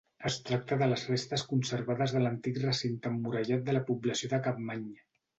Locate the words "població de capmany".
3.91-4.89